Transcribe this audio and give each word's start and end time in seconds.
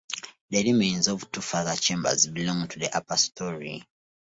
The 0.49 0.63
remains 0.63 1.07
of 1.09 1.31
two 1.31 1.41
further 1.41 1.75
chambers 1.75 2.25
belong 2.25 2.67
to 2.69 2.79
the 2.79 2.97
upper 2.97 3.17
storey. 3.17 3.85